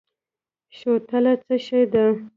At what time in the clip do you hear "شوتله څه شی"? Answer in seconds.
0.77-1.83